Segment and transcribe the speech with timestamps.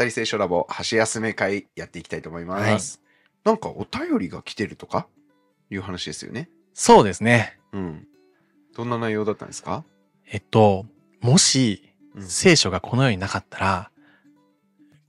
[0.00, 3.02] ったり聖書ラボ箸休め会やっていきたいと思います。
[3.44, 5.06] なんかお便りが来てるとか
[5.70, 6.48] いう話ですよね。
[6.72, 7.58] そうですね。
[7.72, 8.06] うん。
[8.74, 9.84] どんな内容だったんですか
[10.26, 10.86] えっと、
[11.20, 13.90] もし、聖書がこの世になかったら、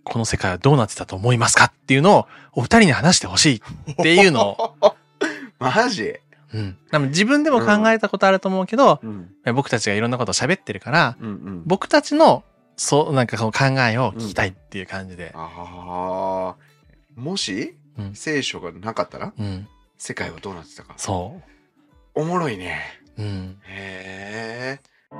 [0.03, 4.95] この世界はどうなってたと思いますかっていうのをお二人に話してほしいっていうのを、
[5.59, 6.15] マジ
[6.53, 6.77] うん。
[6.91, 9.29] 多分自分でも考えたことあると思うけど、うん。
[9.55, 11.63] 僕たちがいろんなことを喋ってるから、うんうん。
[11.65, 12.43] 僕たちの、
[12.83, 15.31] そう、なんかその考えを聞きたいっていう感じで。
[15.35, 16.55] ああ。
[17.15, 19.67] もし、うん聖書がなかったらうん。
[19.99, 20.95] 世界はどうなってたか。
[20.97, 21.39] そ
[22.15, 22.81] おもろいね。
[23.19, 23.21] う。
[23.21, 23.57] うん。
[23.67, 25.15] へえ。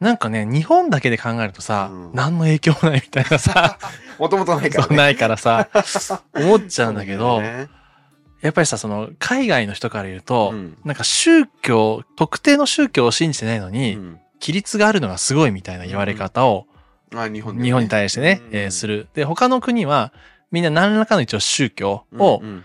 [0.00, 3.78] なんかね、日本だけで考えるとさ、うん何の影響もないみたいなさ、
[4.18, 4.96] もともとないからそうね。
[4.98, 5.70] ないからさ、
[6.36, 16.66] 思っちゃうんだけど、やっぱりさ、その、海外の人から言うと、うんなんか宗教、特定の宗教を信じてないのに、うん規律があるのがすごいみたいな言われ方を、
[17.14, 17.66] あ日本でね。
[17.66, 18.56] 日本に対してね、うん。
[18.56, 19.08] えーする。
[19.14, 20.12] で、他の国は、
[20.50, 22.64] みんな何らかの一応宗教をうん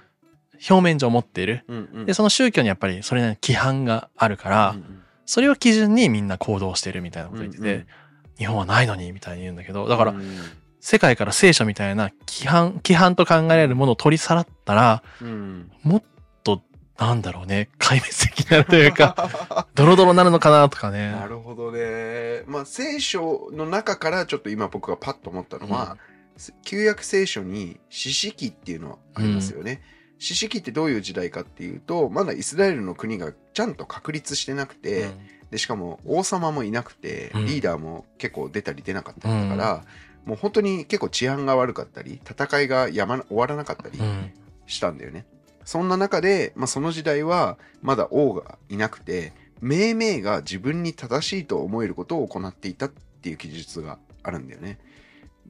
[0.69, 1.65] 表面上持っている。
[1.67, 2.05] うんうん。
[2.05, 5.01] で、その宗教にやっぱりそれなりに規範があるから、うんうん。
[5.25, 7.87] それを基準にみんな行動してるみたいなこと言ってて、うんうん。
[8.37, 10.39] 日本はないのにみたいに言うんだけど、だから、うん
[10.87, 15.71] 世界から聖書みたいな規範、規範と考えられるものを取り去らったら、うん。
[15.81, 16.05] もっと、
[16.97, 21.11] なんだろうね、壊滅的になるというか、 ドロドロになるのかなとかね。
[21.11, 22.43] なるほどね。
[22.47, 25.97] まあ聖書の中からちょっと今僕がパッと思ったのは、
[26.63, 29.81] 旧約聖書に四式っていうのはありますよね。
[30.19, 35.19] 四式ってどういう時代かっていうと、まだイスラエルの国がちゃんと確立してなくて、うん
[35.51, 39.83] でしかも王様もいなくて、うんリーダーも結構出たり出なかったりだから、
[40.25, 44.31] もう本当に結構治安が悪かったり、戦いがやまな終わらなかったりうん。
[44.65, 45.25] したんだよね。
[45.65, 54.79] そんな中で、まあ、その時代はまだ王がいなくて、命名が自分に正しいと思えることを行っていたっていう記述があるんだよね。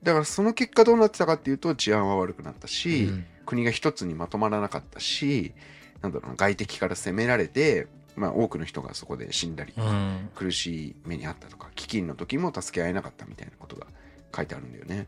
[0.02, 5.54] だからその結果どうなってたかっていうと治安は悪くなったし、うん国が一つにまとまらなかったし、
[6.02, 10.30] なんだろうな、外敵から攻められて、まあ多くの人がそこで死んだり、うん。
[10.36, 13.88] 苦しい目にあったとか、飢饉の時も助け合えなかったみたいなことが
[14.36, 15.08] 書いてあるんだよね。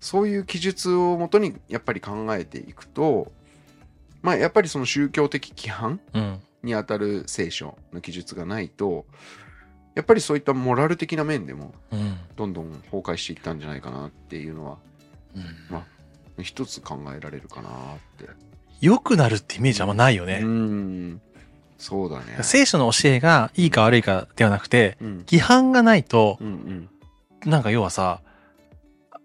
[0.00, 3.32] そういう記述をもとにやっぱり考えていくと、
[4.22, 6.40] まあやっぱりその宗教的規範うん。
[6.62, 9.04] にあたる聖書の記述がないと、
[9.96, 12.16] やっぱりそういったモラル的な面でもうん。
[12.36, 14.78] どんどん崩壊していったんじゃないかなっていうのは
[15.34, 17.72] うんまあ一つ考えられるかなっ
[18.16, 18.28] て。
[18.80, 20.38] 良くなるってイメージあんまないようね。
[20.40, 21.20] ん。
[21.78, 22.38] そうだね。
[22.42, 25.16] 聖書の教えがいいか悪いかではなくて、うん。
[25.28, 26.88] 規範がないとう、ん
[27.44, 28.20] なんか要はさ、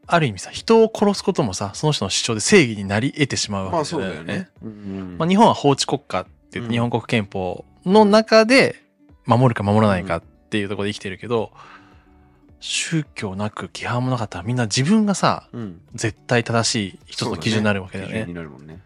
[0.07, 3.71] ある意味さ、人を殺すこともさ、その人の主張で正義になり得てしまううん。
[3.71, 4.49] まあわけそうだよね。。
[4.63, 8.81] うんまあ、日本は法治国家って日本国憲法の中で
[9.25, 11.51] 守るか守らないかっていうところで生きてるけど、
[12.59, 15.81] 宗教なく規範もなかったらみんな自分がさ、うん。
[15.93, 18.15] 絶対正しい一つの基準になるわけだよね。
[18.15, 18.81] 基準になるもんね。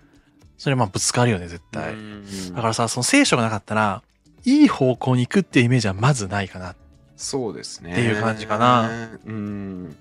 [0.57, 1.93] それまあぶつかるよね、絶対。
[1.93, 4.01] うんだからさ、その聖書がなかったら、
[4.43, 6.75] いい方向に行くっていうイメージはまずないかな。
[7.15, 7.91] そうですね。
[7.91, 9.09] っていう感じかな。
[9.25, 9.95] うん。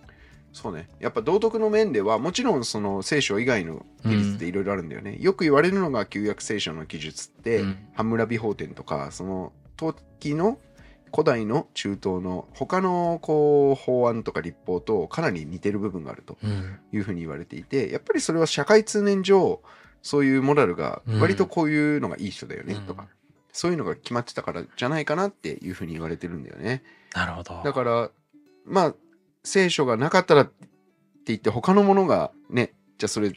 [0.53, 0.89] そうね。
[0.99, 5.17] やっぱ道徳の面では、もちろんその聖書以外の記述っていろいろあるんだよね。
[5.21, 10.59] よく言われるのが旧約聖書の記述って、うんハムラビ法典とか、その時の
[11.13, 16.79] 古代の中東の他のこう法案とか立法とかなり似てる部分があるとうん。
[16.93, 19.61] いうふうに言われていて、やっぱりそれは社会通念上、
[20.03, 23.07] そういうモラルが割とこういうのがいい人だよね、うんとか、
[23.53, 26.83] そういうのが決まってたからじゃないかなっていうふうに言われてるんだよね。
[27.15, 27.61] なるほど。
[27.63, 28.11] だから、
[28.65, 28.95] まあ、
[29.45, 30.53] 聖書がなかったらって
[31.27, 33.33] 言って他のものがね、じゃあそれ、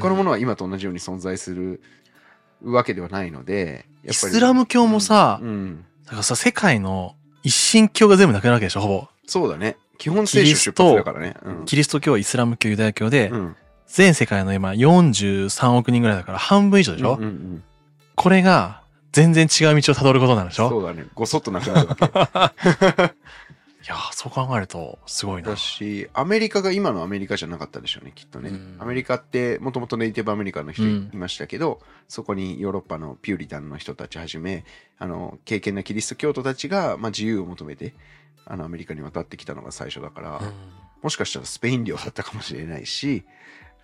[0.00, 1.80] 他のものは今と同じように存在する
[2.62, 4.32] わけではないので、やイっぱり。
[4.34, 9.08] スラム教もさ、うん、だからさ、世界の一神教が全部なくなるわけでしょ、ほぼ。
[9.26, 9.76] そうだね。
[9.98, 11.36] 基本聖書出発だからね。
[11.44, 13.56] うんキリスト教、イスラム教、ユダヤ教で、うん
[13.92, 17.64] 全世界の今43億人ぐらいだから半分以上でしょ、うんうんうん
[18.14, 18.82] これが
[19.12, 20.68] 全然違う道を辿ることになるでしょ？
[20.68, 21.06] そうだね。
[21.14, 23.14] ごそっとなくなるわけ。
[23.90, 25.56] いやーそう考えるとすごいなだ。
[25.56, 28.50] し、アメリカが今のアメリカじゃなかったでしょうね、きっとね。
[28.50, 34.64] うんアメリカって、もともとネイティブアメリカの人うんいましたけど、そこにヨーロッパのピューリタンの人たちはじめ、
[34.98, 37.94] あの、敬虔なキリスト教徒たちが、まあ、自由を求めて、
[38.46, 40.52] あの、アメリカに渡ってきたのが最初だから、うん
[41.02, 43.24] もしかしたらスペイン領だったかもしれないし、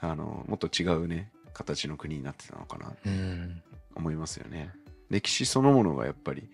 [0.00, 3.62] あの、もっと違うね、形の国になってたのかな、うん
[3.94, 4.70] 思いますよね。
[5.09, 6.50] 歴史そのものがやっぱり、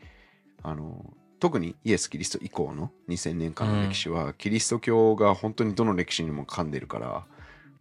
[0.63, 1.13] あの、
[1.43, 7.25] 特にイエス・キリスト以降の2000年間の歴史は、キリスト教が本当にどの歴史にも噛んでるから、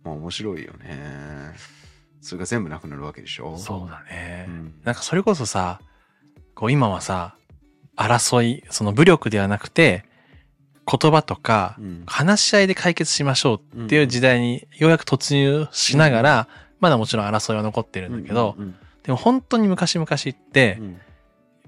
[0.04, 1.54] まあ面白いよね。
[2.22, 3.56] それが全部なくなるわけでしょ？
[3.60, 4.74] そうだね、うん。
[4.84, 5.80] なんかそれこそさ、
[6.56, 7.36] こう今はさ、
[7.96, 10.06] 争い、その武力ではなくて、
[10.92, 12.04] 言葉とかうん。
[12.08, 16.48] 話し合いで解決しましょうっていう時代にようやく突入しながら、
[16.80, 20.98] まだもちろん争いは残ってるんだけど、うんでも本当に昔々ってう、ん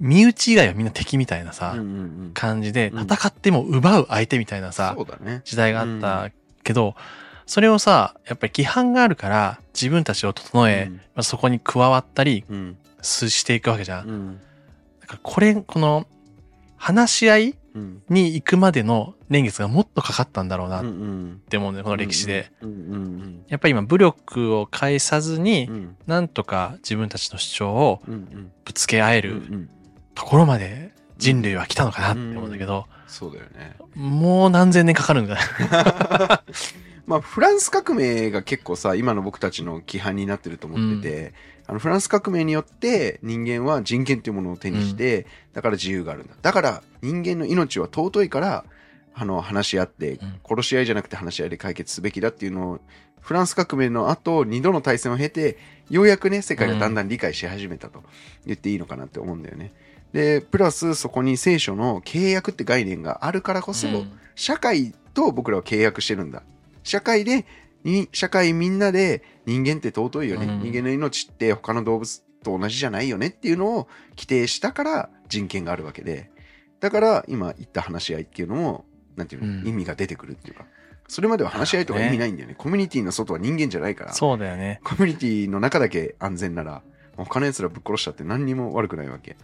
[0.03, 1.89] 身内以外はみんな敵みたいなさうん、うんう
[2.27, 2.31] ん。
[2.33, 3.01] 感じで、うん。
[3.03, 5.41] 戦っても奪う相手みたいなさそ、うだね。
[5.45, 6.29] 時代があった
[6.63, 6.95] けど、
[7.45, 10.95] それをさ、やっぱり規範があるから自分たちを整え、うん。
[10.95, 12.43] まあそこに加わったり
[13.01, 14.09] していくわけじゃん。
[14.09, 14.39] うん。
[14.99, 16.05] だからこれ、この、
[16.75, 18.03] 話し合いうん。
[18.09, 20.85] に行くまでの年月がもっとかかったんだろうなっ
[21.49, 22.51] て思うんだよ、この歴史で。
[23.47, 25.69] やっぱり今武力を介さずに
[26.05, 28.01] なんとか自分たちの主張を
[28.63, 29.69] ぶつけ合える
[30.15, 33.75] ところまで人類は来たのかなって思うんだけど、そうだよね。
[33.95, 35.41] もう何千年かかるんだね。
[37.05, 41.33] まあフランス革命が結構さ今の僕たちの規範になってると思ってて、
[41.67, 46.33] あのフランス革命によって人間は人権というものを手にして、だから自由があるんだ。
[46.41, 48.65] だから人間の命は尊いから
[49.13, 50.39] あの話し合ってうん。
[50.43, 52.79] 殺し合いじゃなくて話し合いで解決すべきだっていうのを
[53.21, 55.57] フランス革命の後2度の大戦を経て
[55.89, 58.03] ようやくね世界がだんだん理解し始めたと
[58.45, 59.71] 言っていいのかなって思うんだよね。
[60.13, 66.41] でプラスそこに聖書の契約って概念があるからこそ、うん社会と僕らは契約してるんだ。
[66.81, 67.45] 社会で、
[67.83, 70.47] に社会みんなで人間って尊いよね。
[70.47, 76.31] うん人間の命って他の動物と同じじゃないよねっていうのを規定したから人権があるわけで。
[76.79, 78.85] だから今言った話し合いっていうのも、
[79.15, 80.65] なんていうの、うん意味が出てくるっていうか。
[81.07, 82.55] それまでは話し合いとか意味ないんだよね。
[82.57, 84.13] コミュニティの外は人間じゃないから。
[84.13, 84.79] そうだよね。
[84.83, 86.81] コミュニティの中だけ安全なら、
[87.17, 89.37] 他の奴らぶっ殺したって何にも悪くないわけ。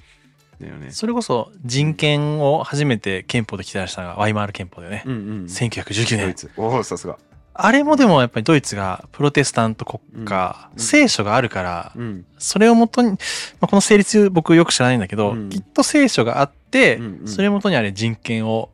[0.61, 0.91] だよね。
[0.91, 5.03] それこそ人権を初めて憲法で規定したのがワイマール憲法だよね。
[5.05, 5.45] うんうん。
[5.45, 6.25] 1919年。
[6.25, 6.51] ドイツ。
[6.57, 7.17] おお、さすが。
[7.61, 12.25] あれもでもやっぱりドイツがプロテスタント国家、うん聖書があるから、うん。
[12.37, 13.17] それをもとに、ま
[13.61, 18.69] あ、この成立僕よく知らないんだけど、うんきっと聖書があって、うんうんそれをもとにあれ人権を。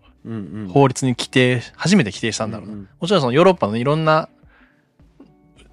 [0.74, 2.76] 法律に規定、初めて規定したんだろうな。
[3.00, 4.28] もちろんそのヨーロッパのいろんな、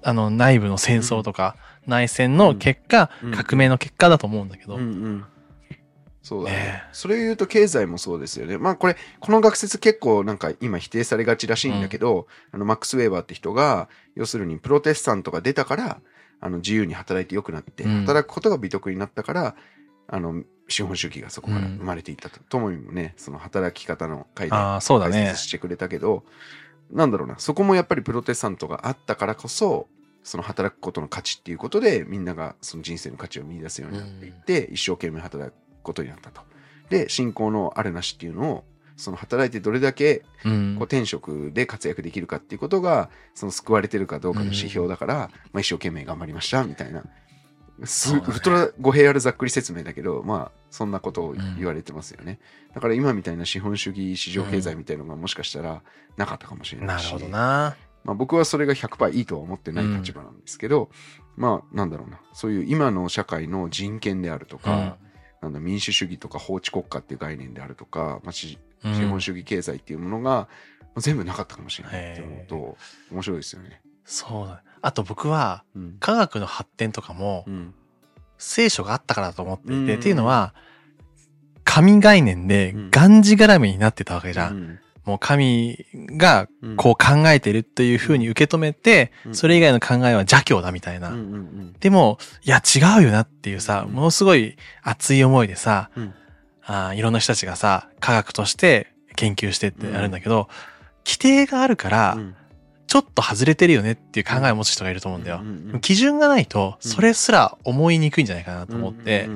[0.03, 1.55] あの内部の戦争とか、
[1.87, 5.25] 内戦の結果、うん革命の結果だと思うんだけど、うんうん
[6.23, 6.57] そうだね。
[6.57, 6.83] ね。
[6.87, 8.57] えそれを言うと経済もそうですよね。
[8.57, 15.99] まあこれ、この学説結構なんか今否定されがちらしいんだけど、あのマックス・ウェーバーって人が、要するにプロテスタントが出たから、
[16.39, 18.01] あの自由に働いて良くなって、うん。
[18.01, 19.55] 働くことが美徳になったから、
[20.07, 22.39] あの、資本主義がそこから生まれていったと。
[22.49, 24.79] ともみもね、その働き方の回で解
[25.27, 25.47] 説。
[25.47, 26.23] してくれたけど、
[26.91, 29.87] なんだろうな、そこもやっぱりプロテスタントがあったからこそ、
[30.23, 36.41] その働くことの価値っていうことで、みんながその人生の価値を見出すようになっていって、一生懸命働くことになったと。
[36.89, 38.63] で、信仰のあるなしっていうのを、
[38.95, 45.15] その働いてどれだけうんこう天職で活躍できるかっていうことが、その救われてるかどうかの指標だから、
[45.51, 47.03] まあ一生懸命頑張りました、みたいな。
[47.85, 52.39] すねウルトラ語弊あるざっくり説明だけど、まあ、そんなことを言われてますよね。
[52.73, 55.81] だから今みたいな資本主義市場経済みたいのがもしかしたら
[56.15, 57.75] なかったかもしれなし、ないるほどな。
[58.03, 60.89] まあ、僕はそれが100%いいとは思ってない立場なんですけど、
[61.35, 64.97] まあなんだろうなそういう今の社会の人権であるとか、
[65.43, 70.47] なんだ民主主義とか法治国家っていう概念であるとか、まあ、資本主義経済っていうものが、ま
[70.95, 72.77] あ全部なかったかもしれないって思うと
[73.11, 73.81] 面白いですよね。
[74.05, 74.55] そうだ。
[74.55, 74.61] ね。
[74.81, 75.97] あと僕は、うん。
[75.99, 77.73] 科学の発展とかもう、ん。
[78.37, 79.99] 聖書があったからだと思っていて、うん。
[79.99, 80.53] っていうのは、
[81.63, 82.91] 神概念でうん。
[82.91, 84.53] がんじがらめになってたわけじゃん。
[84.53, 85.85] うんもう神
[86.17, 86.75] がうん。
[86.77, 89.35] こう考えてるっていう風に受け止めて、うん。
[89.35, 91.13] それ以外の考えは邪教だみたいな。
[91.79, 93.93] でも、いや違うよなっていうさ、うん。
[93.93, 96.13] ものすごい熱い思いでさ、うん。
[96.65, 100.47] あーいろんな人たちがさ、科学として研究してってやるんだけど、
[101.05, 102.35] 規定があるからう、ん。
[102.87, 105.41] ちょっと外れてるよねっていう考えを持つ人がいると思うんだよ。
[105.81, 106.91] 基準がないと、うん。
[106.91, 109.27] それすら思いにくいんじゃないかなと思って。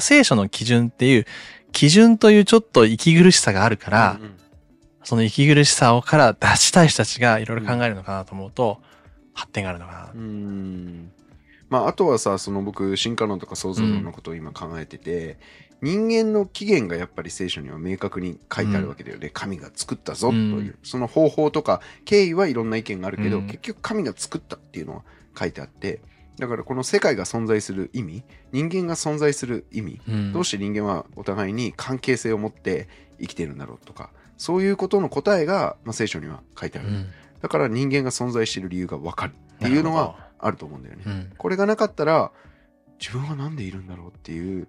[0.00, 1.26] 聖書の基準っていう、
[1.72, 4.18] 基準というちょっと息苦しさがあるから、
[5.06, 8.78] その息苦しさをから出したい人たちがいろいろ考えるのかなと思うと、
[9.34, 10.10] 発展があるのかな。
[10.12, 11.12] うん。
[11.68, 15.38] まああとはさその僕進化論とか創造論のことを今考えてて、
[15.80, 20.78] 人間の起源がやっぱり聖書には明確に書いてあるわけだよね、神が作ったぞという、うん。
[20.82, 23.46] その方法とか経緯はいろんな意見があるけど、うん。
[23.46, 25.02] 結局神が作ったっていうのは
[25.38, 26.00] 書いてあって
[26.40, 30.32] だからこの世界が存在する意味人間が存在する意味うん。
[30.32, 32.88] どうして人間はお互いに関係性を持って
[33.20, 37.06] 生きているんだろうとかそういうことの答えが、まあ、聖書には書いてある、うん。
[37.40, 41.02] だから人間が存在している理由が分かるっていうのはあると思うんだよね。
[41.06, 41.32] うん。
[41.36, 42.32] これがなかったら
[42.98, 44.68] 自分は何でいるんだろうっていう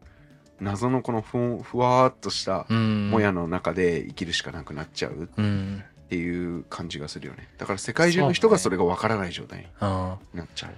[0.59, 3.09] 謎のこのふんふわーっとしたうん。
[3.09, 5.83] もやの中で生きるしかなくなっちゃううん。
[6.05, 7.49] っていう感じがするよね。
[7.57, 9.89] だから世界中の人がそれが分からない状態にうん
[10.33, 10.69] なっちゃ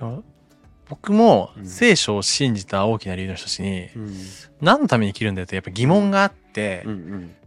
[0.00, 0.24] う
[0.90, 1.66] 僕もうん。
[1.66, 4.14] 聖書を信じた大きな理由の一つに、うん。
[4.60, 6.84] 何のために生きるんだよってやっぱ疑問があって、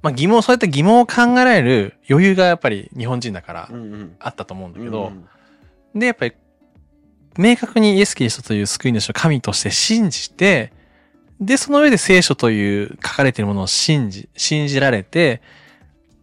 [0.01, 3.69] まあ疑問、そうやって疑問を考えられる余裕がやっぱり日本人だから
[4.19, 5.27] あったと思うんだけど、うん
[5.95, 6.33] で、やっぱり
[7.37, 10.71] 明確にイエス・キリストという救い主を神として信じて、
[11.39, 15.41] で、その上で聖書という書かれているものを信じ、信じられて、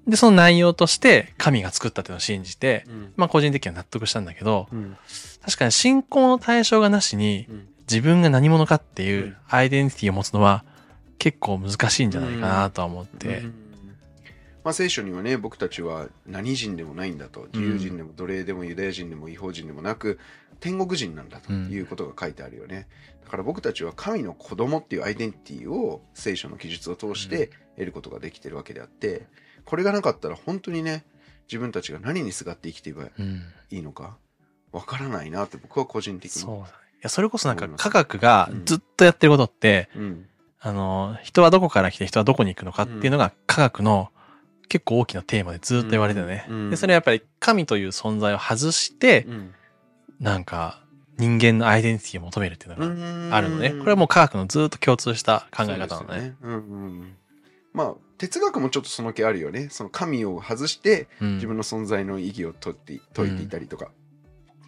[0.07, 3.12] で、その内容として神が作ったっていうのを信じて、うん。
[3.16, 4.97] まあ個人的には納得したんだけど、うん。
[5.45, 7.69] 確かに信仰の対象がなしにうん。
[7.83, 9.37] 自分が何者かっていううん。
[9.49, 10.64] アイデンティティを持つのは
[11.19, 13.38] 結構難しいんじゃないかなとは思って。
[13.38, 13.47] う。
[13.47, 13.54] ん。
[14.62, 17.47] まあ、聖書にはね僕たちは何人でもないんだと。
[17.52, 20.19] 自由人でも奴隷でもユダヤ人でも違法人でもなく
[20.61, 22.87] 天国人なんだということが書いてあるよね、
[23.25, 29.26] だから僕たちは神の子供っていうアイデンティティを聖書の記述を通して得ることができてるわけであって
[29.64, 31.05] これがなかったら本当にね
[31.49, 33.43] 自分たちが何にすがって生きていけばうん。
[33.71, 34.17] いいのか
[34.73, 36.43] わからないなって僕は個人的に。
[36.43, 36.57] そう。
[36.59, 36.61] い
[37.02, 40.26] や、それこそなんか科学がずっとやってることって、うん。
[40.61, 44.11] あの、人はどこから来て人はどこに行くのかっていうのが科学の
[44.69, 46.47] 結構大きなテーマでずっと言われてるね。
[46.71, 49.55] で、それはやっぱり神という存在を外して、うん。
[50.21, 50.83] なんか
[51.17, 53.71] 人間のアイデンティティを求めるっていうのがあるのね。
[53.71, 56.21] これはもう科学のずっと共通した考え方なのね。
[56.21, 56.37] ね。
[56.43, 57.17] うんうん。
[57.73, 59.68] まあ哲学もちょっとその気あるよね。
[59.70, 61.34] その神を外してうん。
[61.36, 63.92] 自分の存在の意義を解って解いていたりとか、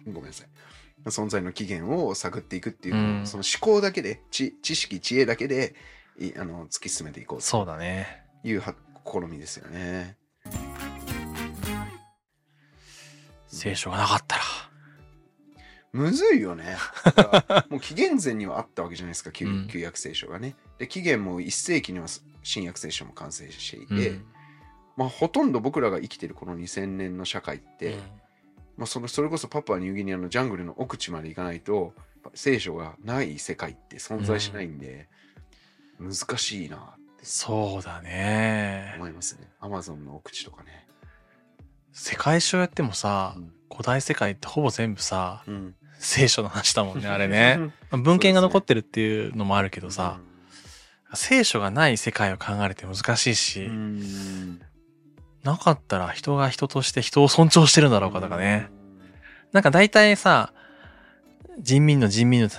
[0.07, 0.47] ごめんなさい。
[1.05, 3.27] 存在の起源を探っていくっていううん。
[3.27, 5.75] その思考だけで知知識知恵だけで
[6.19, 8.23] いあの突き進めていこうそうだね。
[8.41, 8.73] というは
[9.05, 10.17] 試みですよね。
[13.45, 14.41] 聖書がなかったら。
[15.93, 16.75] むずいよね。
[17.69, 20.55] もう紀元前にはあったわけじゃないですか旧,、約聖書がね。
[20.79, 22.07] で紀元も1世紀には
[22.41, 24.25] 新約聖書も完成していて、うん
[24.97, 27.97] まあ、ほとんど僕らが生きてるこの2000年の社会って、
[28.77, 31.93] まあ、そのそれこそパプアニューギニアのジャングルの奥地まで行かないと
[32.33, 35.07] 聖書がない世界って存在しないんで、
[35.99, 36.79] 難しいなっ
[37.17, 38.93] てそうだね。
[38.97, 39.47] 思いますね。
[39.59, 40.87] アマゾンの奥地とかね。
[41.91, 47.57] 世界史をやってもさう、ん古代世界ってほぼ全部さ、うん聖書の話だもんね、 あれね。。
[47.89, 50.19] まあ文献が残ってるっていうのもあるけどさ、
[51.13, 54.61] 聖書がない世界を考えるって難しいし、うん
[55.43, 58.69] なかったら人が人として人を尊重してるんだろうかとかね。。
[59.51, 60.53] なんか大体さ、
[61.59, 62.49] 人民の人民の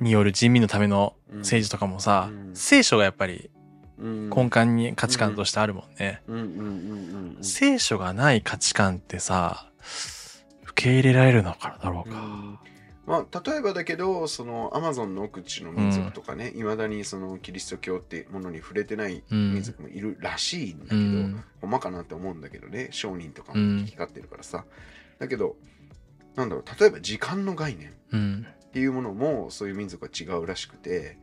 [0.00, 3.50] による人民のための政治とかもさ、うん聖書がやっぱり
[3.98, 6.22] うん根幹に価値観としてあるもんね。
[7.42, 9.70] 聖書がない価値観ってさ、
[10.64, 12.60] 受け入れられるのかだろうか。
[13.10, 21.44] うんまあ、例えばだけどそのアマゾンの奥地の民族とかねいま、未だにそのキリスト教ってものに触れてないうん民族もいるらしいんだけど、うん。
[21.60, 24.64] ほんまかなって思うんだけどね商人とかもうん引き交ってるからさ、
[25.18, 25.56] だけど
[26.36, 28.46] なんだろう例えば時間の概念っうん。
[28.72, 31.18] ていうものもそういう民族は違うらしくて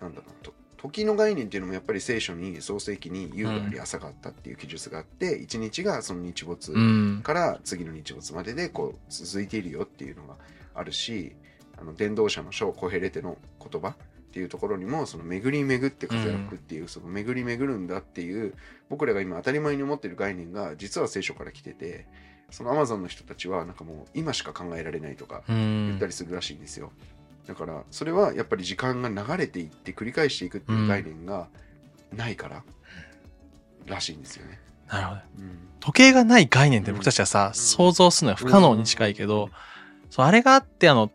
[0.00, 7.20] なんだろうと時の概念っていうのもやっぱり聖書に創世記に夕があり朝があったっていう記述があって一日がその日没うん。
[7.22, 10.34] から次の日没まででこう続いているよっていうのが
[10.78, 11.32] あるし
[11.80, 13.94] あの伝道者の書コヘレテの言葉っ
[14.30, 18.54] ていうところにもその巡り巡って風が吹くっていう、その巡り巡るんだっていう
[18.88, 22.06] 僕らが今当たり前に思ってる概念が実は聖書から来てて
[22.50, 26.08] そのアマゾンの人たちはなんかもう今しか考えられないとかう言ったん。
[26.08, 26.92] りするらしいんですよ、
[27.46, 31.48] だからそれはやっぱり時間が流れていって繰り返していくっていう概念が
[32.14, 32.64] ないから
[33.86, 35.20] らしいんですよね、なるほど。
[35.38, 35.58] うん。
[35.80, 37.54] 時計がない概念って僕たちはさ、ん。
[37.54, 39.50] 想像するのは不可能に近いけど、
[40.10, 41.10] そう、あれがあって、あの、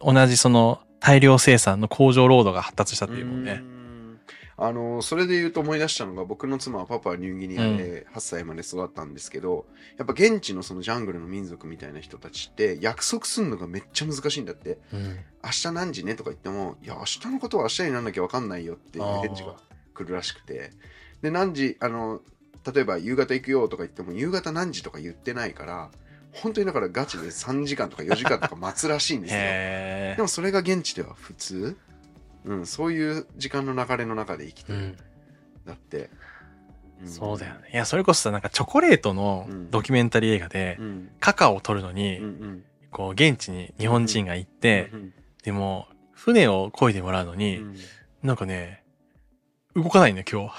[0.00, 3.52] 同じその大量生産の工場労働が発達したっていうもんね。
[3.54, 4.20] ん。
[4.56, 9.66] あのそれで言うと思い出したのが僕の妻はパパはニューギニアで8歳まで育ったんですけど、
[9.98, 14.78] やっぱ現地のそのジャングルの民族みたいな人たちって約束するのがめっちゃ難しいんだって。
[14.92, 15.18] うん。
[15.44, 19.56] 明日何時ねとか言ってもいや明日のことは明日になんなきゃ分かんないよっていう返事が
[19.92, 20.70] 来るらしくて。
[21.20, 22.20] で何時あの
[22.72, 25.90] 例えば夕方行くよとか言っても夕方何時とか言ってないから
[26.34, 29.40] 本当にだからガチで3時間とか4時間とか待つらしいんですよ。
[29.40, 31.76] へでもそれが現地では普通、
[32.44, 34.76] うん、そういう時間の流れの中で生きてえ。
[34.76, 34.96] うる、ん。
[35.66, 36.10] だって、
[37.02, 37.08] ん。
[37.08, 37.70] そうだよね。
[37.72, 39.70] いや、それこそさ、なんかチョコレートのうん。
[39.70, 41.10] ドキュメンタリー映画で、うん。
[41.20, 42.64] カカオを取るのに、うんうん。
[42.90, 47.76] こう、現地に日本人が行って、うんでも、船を漕いでもらうのうに、ん。
[48.22, 48.83] なんかね、
[49.76, 50.54] 動かないんだよ、今日。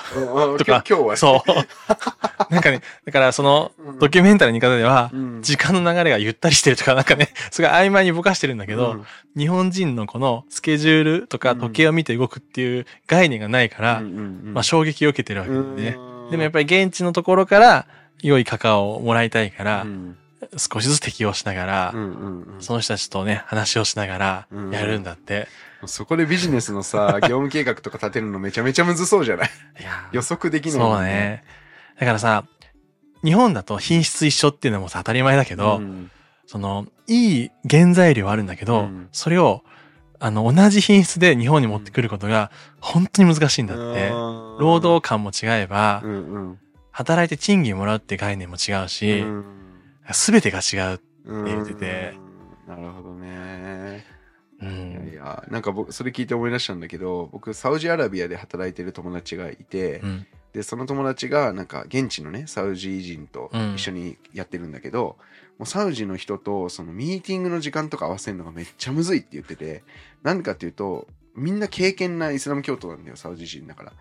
[0.68, 1.50] 今日はそう。
[2.54, 4.00] なんかね、だからそのうん。
[4.00, 5.42] ドキュメンタリーの方では、うん。
[5.42, 9.06] 時間の流れがゆったりしてるとか、なんかね、 すごい曖昧にぼかしてるんだけど、うん。
[9.38, 11.60] 日本人のこのスケジュールとかうん。
[11.60, 15.96] 時計を見て動くっていう概念がないから、まあ衝撃を受けてるわけだよね。
[15.98, 16.32] うん。
[16.32, 17.86] でもやっぱり現地のところから
[18.22, 20.18] 良いカカオをもらいたいから、うん。
[20.58, 22.62] 少しずつ適応しながら、うんうんうん。
[22.62, 24.72] その人たちとね、話をしながらうん。
[24.72, 25.48] やるんだって。
[25.88, 29.50] そこでビジネスのさ、 業務計画とか立てるのめちゃめちゃむずそうじゃない？
[29.80, 31.44] いや予測できないそもうんね。
[32.00, 32.46] だからさ、
[33.24, 36.12] 日本だと品質一緒っていうのもさ当たり前だけど、うん。
[36.48, 39.10] その、いい原材料はあるんだけど、うん。
[39.12, 39.64] それを、
[40.20, 44.10] あの、同じ品質で日本に持ってくることが本当に難しいんだって。
[44.60, 46.60] 労働感も違えばう、んうん。
[46.92, 49.26] 働いて賃金もらうって概念も違うし、
[50.12, 51.00] すべてが違う。
[51.26, 52.14] うん言ってて。
[52.68, 54.06] なるほどね。
[54.62, 55.14] ういやんい。
[55.14, 60.28] や、なんか僕、それ聞いて思い出したんだけど、僕、サウジアラビアで働いてる友達がいて、うん。
[60.54, 65.18] で、その友達が、なんか、現地のね、サウジ人と一緒にやってるんだけど、
[65.58, 69.84] もうサウジの人と、そのミーティングの時間とか合わせるのがめっちゃむずいって言ってて、
[70.24, 73.94] なんでかっていうと、みんな敬虔なイスラム教徒なんだよ、サウジ人だから。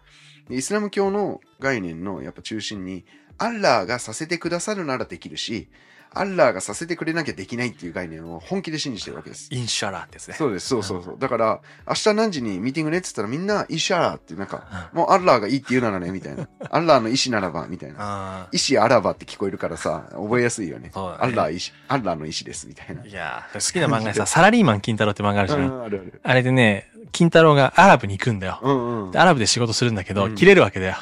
[0.48, 3.04] でイスラム教の概念のやっぱ中心に、
[3.38, 5.68] アッラーがさせてくださるならできるし、
[6.14, 9.48] アッラーがさせてくれなきゃできないっていう概念を本気で信じてるわけです。
[9.52, 10.34] インシャラーってやつね。
[10.34, 11.16] そうです、そうそうそう。
[11.18, 16.48] だから、明日何時にミーティングねって言ったらみんな、インシャラーってなんか、うんもうアッラーがいいって言うならね、みたいな。
[16.70, 17.96] アッラーの意志ならば、みたいな。
[17.98, 20.84] あ意志あらばって聞こえるからさ、覚えやすいよね。
[20.84, 23.06] ねアッラー意志、アッラーの意志です、みたいなあ。
[23.06, 23.12] い。
[23.12, 25.56] やー、好きな漫画でさ、サラリーマン金太郎って漫画あるじゃ。
[25.56, 26.20] うんんあるある。
[26.22, 28.60] あれでね、金太郎がアラブに行くんだよ。
[28.62, 29.18] うんうんで。
[29.18, 30.96] アラブで仕事するんだけど、うん切れるわけだよ。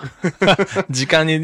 [0.91, 1.35] 時間に、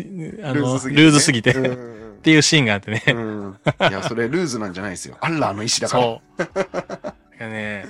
[0.42, 1.54] あの、ルーズすぎて。
[1.54, 3.02] うんっうんていうシーンがあってね。
[3.06, 5.16] うんうんいや、それルーズなんじゃないですよ。
[5.20, 6.02] アッラーの意志だから。
[6.02, 6.38] そう。
[6.38, 7.86] だからね、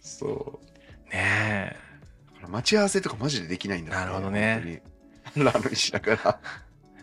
[0.00, 1.10] そう。
[1.12, 1.76] ね
[2.34, 4.82] だから待ち合わせとかマジでできないんだってなるほどね。
[5.24, 6.38] アッラーの意志だから。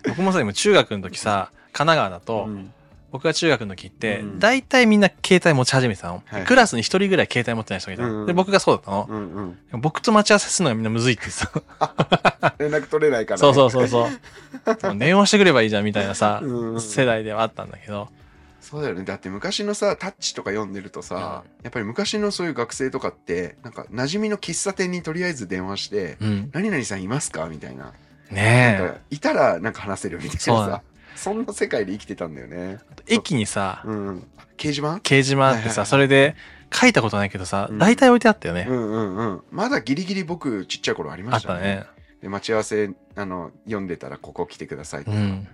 [0.06, 2.74] え僕もさ、今中学の時さ、神奈川だと、うん
[3.12, 6.24] 僕が中学の時ってう、ん大体みんな携帯持ち始めてたの。
[6.26, 8.26] はいクラスに一人ぐらい携帯持ってない人がいたの。
[8.26, 9.08] で、僕がそうだったの。
[9.10, 9.82] うんうん。
[9.82, 11.48] 僕と待ち合わせするのがみんなむずいって言って
[12.40, 12.56] た。
[12.60, 13.42] 連絡取れないから、ね。
[13.42, 14.08] そうそうそうそ
[14.94, 14.96] う。
[14.98, 18.10] 電話してくればいいじゃんみたいなさ、うんうん世代ではあったんだけど。
[18.62, 19.04] そうだよね。
[19.04, 26.50] だって昔のさ、タッチとか読んでるとさ、やっぱり昔のそういう学生とかって、なんか馴染みの喫茶店にとりあえず電話して、うん。
[26.54, 27.48] 何々さんいますか？
[27.48, 27.92] みたいな。
[28.30, 30.82] ねかいたらなんか話せるみたいなさ。
[31.16, 32.80] そんな世界で生きてたんだよね。
[33.08, 33.16] え。
[33.16, 34.28] 駅にさ、うん。
[34.58, 34.98] 掲示板？
[34.98, 36.36] 掲示板あってさ、それで
[36.74, 38.74] 書いたことないけどさう、ん大体置いてあったよねう。
[38.74, 39.42] んうんうん。
[39.52, 41.62] まだギリギリ僕ちっちゃい頃ありあましたね。
[41.62, 41.86] ね。
[42.22, 45.18] で、待ち合わせ、あの、読んでたらここ来てくださいとか。
[45.18, 45.48] うん。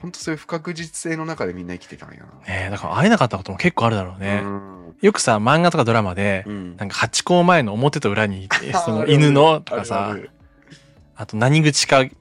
[0.00, 2.26] ほんとそういう不確実性の中でみんな生きてたんやな。
[2.46, 4.40] ねだから会えなかったことも結構あるだろうね。
[4.44, 4.96] うん。
[5.00, 6.76] よくさ、漫画とかドラマで、うん。
[6.76, 8.48] なんかハチ公前の表と裏に、
[8.84, 10.30] その犬のとかあさる、
[11.14, 12.12] あと何口か違っ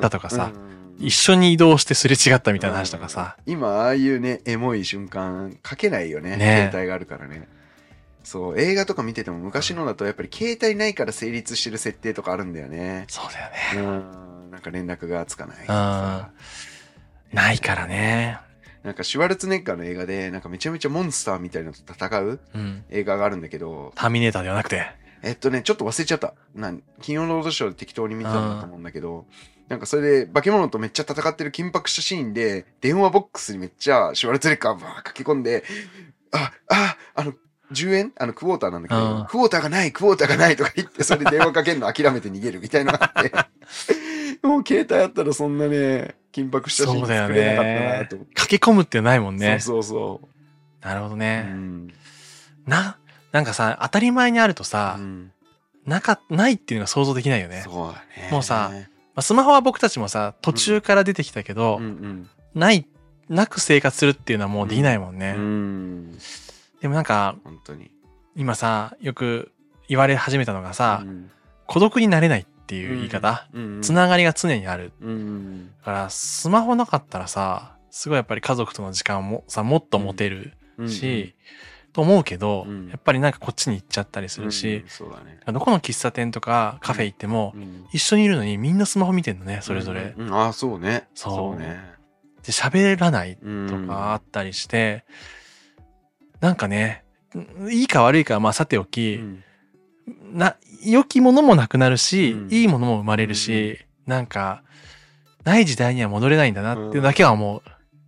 [0.00, 6.36] たとかさ、うんうん一緒に移動してすれ違ったみたいな話とかさ、今ああいうねエモい瞬間書けないよね。
[6.36, 6.68] ね。
[6.70, 7.48] 携帯があるからね。
[8.22, 13.04] そう映画とか見てても昔のだとやっぱり携帯ないから成立してる設定とかあるんだよね。
[13.08, 13.88] そうだよね。
[13.88, 14.50] うん。
[14.50, 18.38] なんか連絡がつかないないからね。
[18.82, 22.84] なんかシュワルツェネッガーの映画でなんかめちゃめちゃモンスターみたいなのと戦ううん。
[22.90, 23.92] 映画があるんだけど。
[23.94, 24.86] ターミネーターではなくて。
[25.22, 26.34] えっとねちょっと忘れちゃった。
[26.54, 29.26] なん金曜ロードショーで適当に見てたんだと思うんだけど
[29.68, 35.64] なんかそれで化け物とめっちゃ戦ってる緊迫したシーンで電話ボックスにめっちゃシュワルツェネッガーバー駆け込んで
[36.32, 37.32] あああの
[37.72, 38.12] 10円？
[38.18, 43.32] あのクォーターなんだけうんどクォーターがないクォーターがないとか言って それで電話かけるの諦めて逃げるみたいなのがあって
[44.46, 48.16] もう携帯あったらそんなね緊迫したシーン作れなかったなねと。
[48.34, 49.60] 駆け込むってないもんね。
[49.60, 50.26] そうそうそう。
[50.26, 51.42] うなるほどね。
[51.42, 51.88] ん
[52.66, 52.98] な、
[53.30, 55.32] なんかさ、当たり前にあるとさう、ん
[55.86, 57.62] なか、ないっていうのが想像できないよね。
[57.64, 58.28] そうだね。
[58.32, 58.78] もうさま
[59.16, 62.86] あ、スマホは僕たちもさ、途中から出てきたけど、うんうんない、
[63.28, 65.34] なく生活するっていうのはもうできないもんね。
[65.36, 66.18] うん。
[66.80, 67.90] でもなんか、本当に。
[68.36, 69.52] 今さ、よく
[69.88, 71.30] 言われ始めたのがさ、うん
[71.66, 73.48] 孤独になれないっていう言い方？
[73.54, 74.92] うんつながりが常にある。
[75.00, 81.34] うんだから、スマホなかったらさ、すごいやっぱり家族との時間もさ、もっと持てるうんし、
[81.94, 85.38] と思うけど、うんやっぱりなんかこっちに行っちゃったりすうんるしうん、そうだね。
[85.46, 90.12] どこの喫茶店とかカフェ行っても、うん一緒にいるのにみんなスマホ見てんのね、それぞれ。
[90.16, 91.06] うんうんああ、そうね。
[91.14, 91.80] そうね。
[92.42, 95.04] で、喋らないうんとかあったりして、
[96.40, 97.04] なんかね、
[97.70, 99.42] いいか悪いかはまあさておうき、ん
[100.32, 104.62] な、良きものもなくなるし、うんいいものも生まれるし、なんか、
[105.44, 107.62] ない時代には戻れないんだなっていうだけは思う。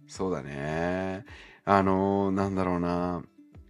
[0.09, 1.25] そうだね。
[1.65, 3.23] あのー、なんだろうな。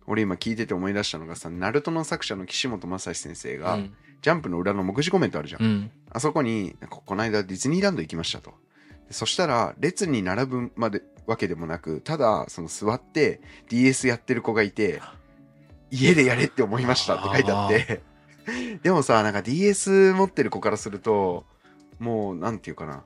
[0.06, 3.94] 俺今聞いてて思い出したのがさ、ナルトの作者の岸本正史先生が、うん。
[4.22, 5.62] ジャンプの裏の目次コメントあるじゃん。
[5.62, 5.90] うん。
[6.10, 8.54] あそこに、ここの間ディズニーランド行きましたと。
[9.08, 15.00] でそしたら、列に並ぶまでわけでもなく、ただ、その座って DS やってる子がいて、
[15.90, 18.02] 家でやれって思いましたって書いてあって。
[18.82, 21.44] でもさ、なんか DS 持ってる子からすると、
[21.98, 23.02] もう、なんていうかな。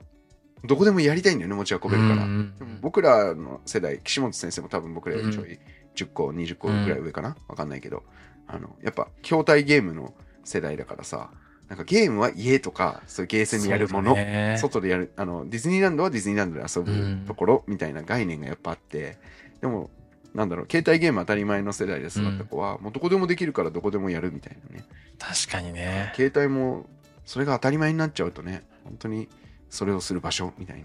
[0.63, 2.27] どこでもやりたいんだよね持ち運べるから、
[2.81, 5.59] 僕らの世代岸本先生も多分僕らよりちょい
[5.95, 8.03] 10個20個ぐらい上かな、わかんないけど。
[8.47, 11.29] あのやっぱ筐体ゲームの世代だからさ
[11.69, 14.57] なんかゲームは家とかそういうゲーセンでやるもの、ね。
[14.59, 19.17] 外でやるあのディズニーランドはディズニーランドで遊ぶところみたいな概念がやっぱあって、
[19.61, 19.89] でも
[20.33, 24.83] なんだろう携帯ゲーム当たり前の世代で育った子は、もうどこでもできるからどこでもやるみたいなね。
[25.17, 26.11] 確かにね。
[26.17, 26.87] 携帯も
[27.25, 29.29] それが当たり前になっちゃうとね本当に
[29.69, 30.83] それをする場所みたいに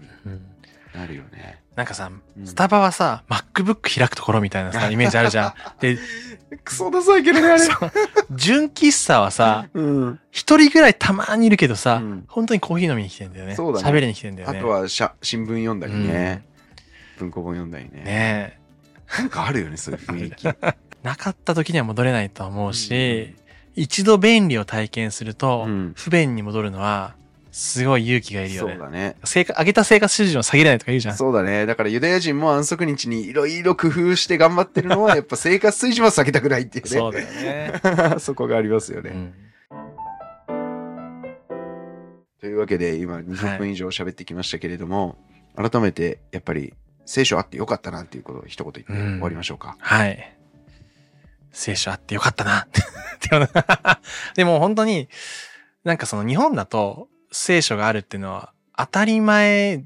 [1.07, 1.61] るよね。
[1.75, 2.47] なんかさ、うん。
[2.47, 5.53] スタバはさ、MacBook 開くところみたいなさ、 イメージあるじゃん。
[5.79, 5.97] で、
[6.63, 7.61] クソダサいけどねあれ。
[8.31, 10.19] 純喫茶はさ、うん。
[10.31, 12.25] 一人ぐらいたまにいるけどさ、うん。
[12.27, 13.55] 本当にコーヒー飲みに来てんだよね。
[13.55, 13.89] そうだね。
[13.89, 14.59] 喋りに来てんだよね。
[14.59, 16.45] あとはしゃ新聞読んだりね、
[17.19, 18.03] 文庫本読んだりね。
[18.03, 18.59] ね
[19.17, 20.47] なんかあるよねそういう雰囲気。
[20.47, 20.55] え。
[21.03, 23.35] なかった時には戻れないと思うし、
[23.75, 25.93] 一度便利を体験すると、うん。
[25.95, 27.15] 不便に戻るのは、
[27.57, 28.73] すごい勇気がいるよね。
[28.73, 31.17] そうだね生活、上げた生活水準を下げれないとか言うじゃん。
[31.17, 31.65] そうだね。
[31.65, 36.89] だからユダヤ人も安息日にいろいろ工夫して頑張ってるのは、 やっぱ生活水準は下げたくないっていうね。
[36.91, 38.19] そうだよね。
[38.21, 39.09] そこがありますよね。
[39.09, 39.33] うん
[42.39, 45.17] というわけで、今20分以上喋ってきましたけれども、
[45.55, 46.75] 改めてやっぱり
[47.07, 49.75] 聖書あってよかったなっていうことを一言言って終わりましょうか。
[49.79, 50.37] はい。
[51.51, 52.67] 聖書あってよかったな。
[54.35, 55.09] でも本当に、
[55.83, 59.83] なんかその日本だと聖書があるっていうのは当たり前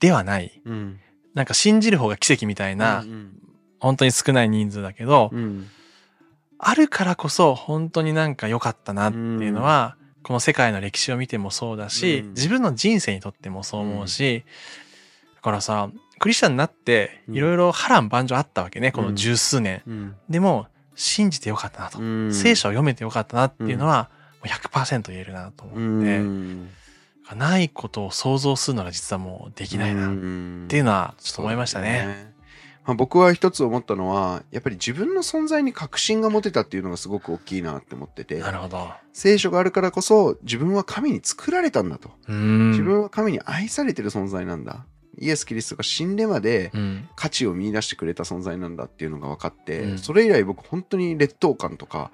[0.00, 0.60] ではない。
[0.64, 1.00] うん。
[1.34, 3.32] なんか信じる方が奇跡みたいな、うん
[3.80, 5.68] 本当に少ない人数だけど、うん。
[6.58, 12.28] あるからこそ本当になんか良かったなっていうのは、この世界の歴史を見てもそうだし、うん。
[12.30, 14.44] 自分の人生にとってもそう思うし、
[15.36, 17.36] だからさ、クリスチャンになってうん。
[17.36, 19.82] いろいろ波乱万丈あったわけね、この十数年。
[19.86, 20.16] うん。
[20.28, 22.00] でも、信じてよかったなと。
[22.00, 22.34] うん。
[22.34, 24.10] 聖書を読めてよかったなっていうのは、
[24.44, 26.68] 100%言えるなと思って、うん。
[27.36, 30.08] ないことを想像するのが実はもうできないな。
[30.08, 30.14] っっ
[30.68, 32.32] ていうのはちょっと思いましたね。
[32.88, 38.38] まあ、僕は一つ思ったのはやっぱり自分の存在に確信が持てたっていうのがすごく大きいなって思ってて。
[38.38, 38.88] なるほど。
[39.12, 42.10] 聖書があるからこそ自分は神に作られたんだと。
[42.28, 44.86] 自分は神に愛されてる存在なんだ。
[45.20, 47.08] イエス・キリストが死んでまでうん。
[47.14, 49.98] 価値を見出してくれた存在なんだっていうのが分かって、うん。
[49.98, 52.10] それ以来僕本当に劣等感とか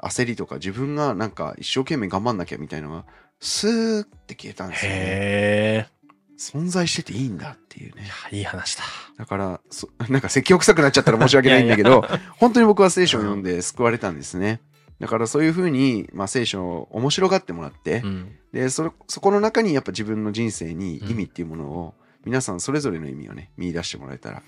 [0.00, 3.04] 焦りとか自分がなんか一生懸命頑張んなきゃみたいなのが
[3.40, 5.98] スーって消えたんですよねへえ。
[6.38, 8.84] 存在してていいんだっていうねいやいい話だ。
[9.16, 12.04] だからそ なんか説教臭くなっちゃったら申し訳ないんだけど
[12.38, 14.60] 本当に僕は聖書を読んで救われたんですね
[15.00, 18.36] だからそういうふうに、まあ、聖書を面白がってもらって、うん。
[18.52, 24.42] でそれそこの中にやっぱ自分の人生に意味っていうものを、皆さんそれぞれの意味をね見出してもらえたら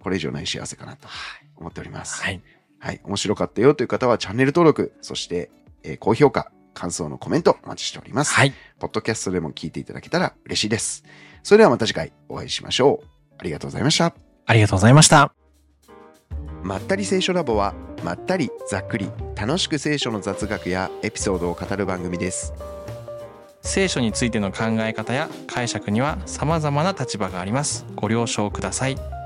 [0.00, 1.08] これ以上ない幸せかなと
[1.56, 2.22] 思っております。
[2.22, 2.42] はい。
[2.82, 5.50] はい、面白かったよという方はチャンネル登録そして、
[5.84, 8.34] えー高評価感想のコメントお待ちしております。
[8.34, 8.52] はい。
[8.80, 11.04] ポッドキャストでも聞いていただけたら嬉しいです。
[11.42, 13.06] それではまた次回お会いしましょう。
[13.38, 14.14] ありがとうございました。
[14.46, 15.32] ありがとうございました。
[16.62, 22.52] まったり聖書ラボはまったりざっくり楽しく聖書の雑学やエピソードを語る番組です。
[23.60, 27.84] 聖書についての考え方や解釈には様々な立場があります。
[27.94, 29.21] ご了承ください。